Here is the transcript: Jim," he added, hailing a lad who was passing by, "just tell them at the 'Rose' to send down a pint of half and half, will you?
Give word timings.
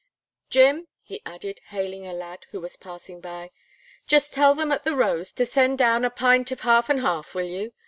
Jim," 0.49 0.87
he 1.03 1.21
added, 1.27 1.61
hailing 1.67 2.07
a 2.07 2.11
lad 2.11 2.47
who 2.49 2.59
was 2.59 2.75
passing 2.75 3.21
by, 3.21 3.51
"just 4.07 4.33
tell 4.33 4.55
them 4.55 4.71
at 4.71 4.81
the 4.83 4.95
'Rose' 4.95 5.31
to 5.31 5.45
send 5.45 5.77
down 5.77 6.03
a 6.03 6.09
pint 6.09 6.49
of 6.49 6.61
half 6.61 6.89
and 6.89 7.01
half, 7.01 7.35
will 7.35 7.45
you? 7.45 7.71